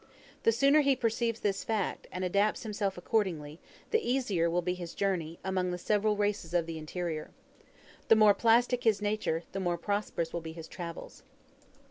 The 0.41 0.51
sooner 0.51 0.81
he 0.81 0.95
perceives 0.95 1.41
this 1.41 1.63
fact, 1.63 2.07
and 2.11 2.23
adapts 2.23 2.63
himself 2.63 2.97
accordingly, 2.97 3.59
the 3.91 3.99
easier 4.01 4.49
will 4.49 4.63
be 4.63 4.73
his 4.73 4.95
journey 4.95 5.37
among 5.43 5.69
the 5.69 5.77
several 5.77 6.17
races 6.17 6.55
of 6.55 6.65
the 6.65 6.79
interior. 6.79 7.29
The 8.07 8.15
more 8.15 8.33
plastic 8.33 8.83
his 8.83 8.99
nature, 8.99 9.43
the 9.51 9.59
more 9.59 9.77
prosperous 9.77 10.33
will 10.33 10.41
be 10.41 10.53
his 10.53 10.67
travels. 10.67 11.21